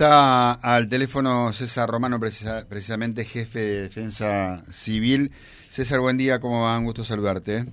[0.00, 5.30] Está al teléfono César Romano, precisamente jefe de Defensa Civil.
[5.68, 6.78] César, buen día, ¿cómo va?
[6.78, 7.66] Un gusto saludarte.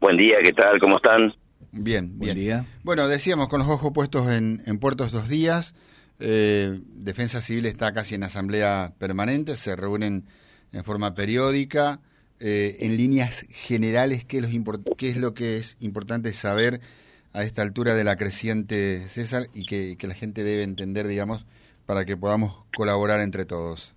[0.00, 0.80] Buen día, ¿qué tal?
[0.80, 1.32] ¿Cómo están?
[1.70, 2.34] Bien, bien.
[2.34, 2.64] Día.
[2.82, 5.76] Bueno, decíamos, con los ojos puestos en, puertos dos días,
[6.18, 10.24] eh, Defensa Civil está casi en asamblea permanente, se reúnen
[10.72, 12.00] en forma periódica.
[12.40, 14.42] Eh, en líneas generales, ¿qué
[14.98, 16.80] ¿qué es lo que es importante saber
[17.34, 21.46] a esta altura de la creciente, César, y que, la gente debe entender, digamos,
[21.86, 23.94] para que podamos colaborar entre todos?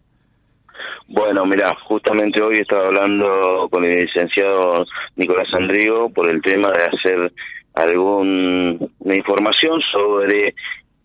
[1.08, 6.84] Bueno, mira, justamente hoy estaba hablando con el licenciado Nicolás Andrigo por el tema de
[6.84, 7.34] hacer
[7.76, 10.56] alguna información sobre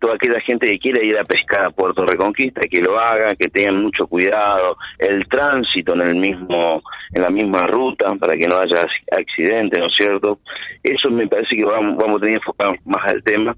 [0.01, 3.49] toda aquella gente que quiere ir a pescar a Puerto Reconquista, que lo haga, que
[3.49, 6.83] tengan mucho cuidado, el tránsito en el mismo,
[7.13, 10.39] en la misma ruta, para que no haya accidentes, ¿no es cierto?
[10.83, 13.55] Eso me parece que vamos, vamos a tener que enfocar más al tema,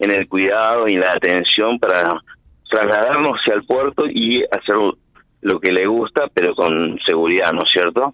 [0.00, 2.20] en el cuidado y la atención para
[2.68, 4.76] trasladarnos hacia el puerto y hacer
[5.42, 8.12] lo que le gusta, pero con seguridad, ¿no es cierto?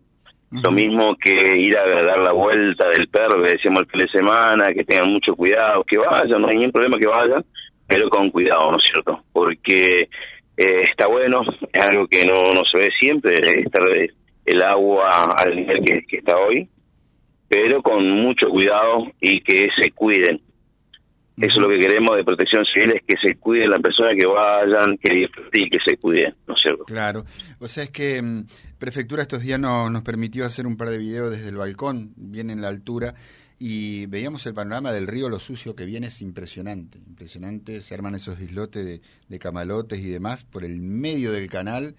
[0.50, 4.08] Lo mismo que ir a dar la vuelta del perro, que decíamos el fin de
[4.08, 7.42] semana, que tengan mucho cuidado, que vayan, no hay ningún problema que vayan,
[7.86, 9.22] pero con cuidado, ¿no es cierto?
[9.33, 10.08] Porque
[10.56, 13.83] eh, está bueno, es algo que no, no se ve siempre, estar
[14.44, 16.69] el agua al nivel que, está hoy,
[17.48, 20.41] pero con mucho cuidado y que se cuiden.
[21.36, 24.27] Eso es lo que queremos de protección civil, es que se cuiden las personas que
[24.27, 26.84] vayan, que disfruten que se cuiden, ¿no es cierto?
[26.84, 27.25] Claro.
[27.58, 28.44] O sea, es que mm,
[28.83, 32.50] Prefectura estos días no, nos permitió hacer un par de videos desde el balcón, bien
[32.50, 33.14] en la altura,
[33.64, 38.16] y veíamos el panorama del río Lo Sucio que viene, es impresionante, impresionante, se arman
[38.16, 41.94] esos islotes de, camalotes y demás por el medio del canal.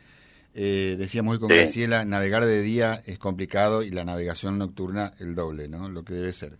[0.53, 5.35] Eh, decíamos hoy con Graciela, navegar de día es complicado y la navegación nocturna el
[5.35, 5.87] doble, ¿no?
[5.87, 6.51] Lo que debe ser.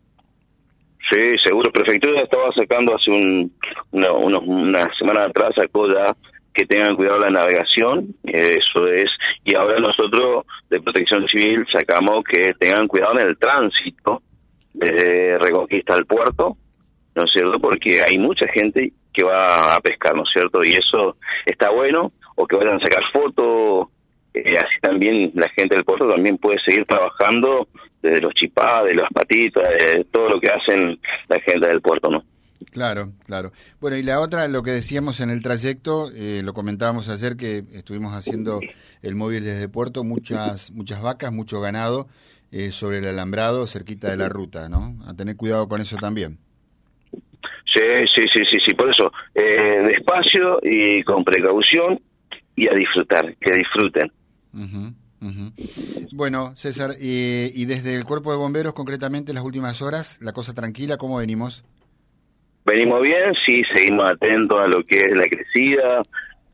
[1.12, 1.70] Sí, seguro.
[1.74, 3.52] Prefectura estaba sacando hace un,
[3.92, 6.16] una, semana atrás, sacó ya
[6.54, 9.10] que tengan cuidado la navegación, eso es,
[9.44, 14.22] y ahora nosotros de protección civil sacamos que tengan cuidado en el tránsito,
[14.84, 16.58] desde Reconquista al puerto,
[17.16, 17.60] ¿no es cierto?
[17.60, 20.62] Porque hay mucha gente que va a pescar, ¿no es cierto?
[20.64, 23.88] Y eso está bueno, o que vayan a sacar fotos,
[24.34, 27.68] eh, así también la gente del puerto también puede seguir trabajando
[28.02, 32.10] desde los chipás, de las patitas, de todo lo que hacen la gente del puerto,
[32.10, 32.24] ¿no?
[32.72, 33.52] Claro, claro.
[33.80, 37.64] Bueno, y la otra, lo que decíamos en el trayecto, eh, lo comentábamos ayer que
[37.72, 38.62] estuvimos haciendo
[39.02, 42.08] el móvil desde Puerto, muchas, muchas vacas, mucho ganado,
[42.54, 44.96] eh, sobre el alambrado cerquita de la ruta, ¿no?
[45.08, 46.38] A tener cuidado con eso también.
[47.12, 47.82] Sí,
[48.14, 52.00] sí, sí, sí, sí, por eso, eh, despacio y con precaución
[52.56, 54.12] y a disfrutar, que disfruten.
[56.12, 60.98] Bueno, César, y desde el Cuerpo de Bomberos, concretamente, las últimas horas, la cosa tranquila,
[60.98, 61.66] ¿cómo venimos?
[62.66, 66.04] Venimos bien, sí, seguimos atentos a lo que es la crecida,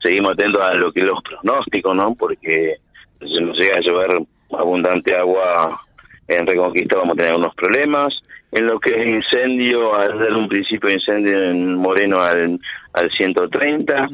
[0.01, 2.15] seguimos atentos a lo que es los pronósticos, ¿no?
[2.15, 2.77] Porque
[3.19, 4.25] si nos llega a llover
[4.57, 5.81] abundante agua
[6.29, 8.13] en Reconquista vamos a tener unos problemas.
[8.51, 12.59] En lo que es incendio, al dar un principio de incendio en Moreno al,
[12.93, 14.07] al 130,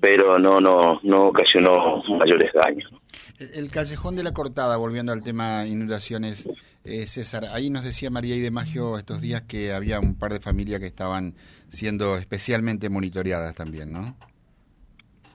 [0.00, 2.90] pero no, no, no ocasionó mayores daños.
[3.38, 6.48] El callejón de la cortada, volviendo al tema inundaciones,
[6.84, 10.32] eh, César, ahí nos decía María y de Magio estos días que había un par
[10.32, 11.34] de familias que estaban
[11.68, 14.16] siendo especialmente monitoreadas también, ¿no?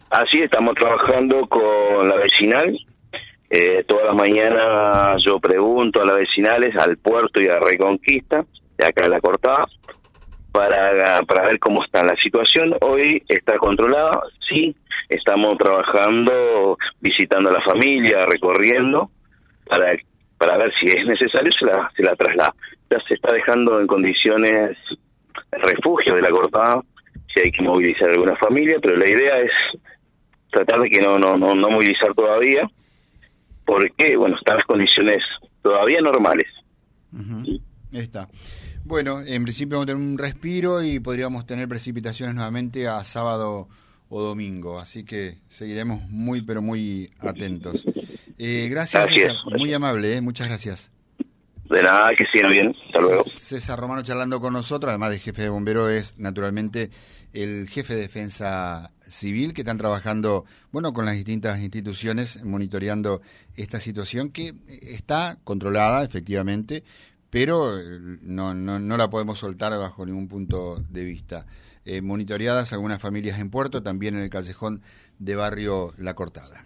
[0.09, 2.78] Así estamos trabajando con la vecinal,
[3.50, 8.46] eh, todas las mañanas yo pregunto a las vecinales, al puerto y a Reconquista,
[8.78, 9.64] de acá a la cortada,
[10.52, 12.76] para, para ver cómo está la situación.
[12.81, 14.76] Hoy está controlada, sí,
[15.09, 19.09] estamos trabajando, visitando a la familia, recorriendo,
[19.66, 19.96] para,
[20.38, 22.54] para ver si es necesario, se la, se la traslada.
[22.90, 24.78] Ya se está dejando en condiciones
[25.52, 26.81] refugio de la cortada,
[27.34, 29.52] si hay que movilizar alguna familia, pero la idea es
[30.52, 32.70] tratar de que no, no, no, no movilizar todavía,
[33.66, 35.24] porque, bueno, están las condiciones
[35.62, 36.47] todavía normales.
[37.91, 38.28] Está.
[38.85, 43.69] Bueno, en principio vamos a tener un respiro y podríamos tener precipitaciones nuevamente a sábado
[44.09, 47.86] o domingo, así que seguiremos muy, pero muy atentos.
[48.38, 50.93] Eh, gracias, César, muy amable, eh, muchas gracias.
[51.74, 53.24] De nada, que siga bien, hasta luego.
[53.24, 56.92] César Romano charlando con nosotros, además de jefe de bombero, es naturalmente
[57.34, 63.22] el jefe de defensa civil que están trabajando, bueno, con las distintas instituciones monitoreando
[63.56, 66.84] esta situación que está controlada efectivamente,
[67.31, 71.48] pero eh, no, no, la podemos soltar bajo ningún punto de vista.
[71.86, 74.84] Eh, monitoreadas algunas familias en Puerto, también en el callejón
[75.18, 76.66] de barrio La Cortada.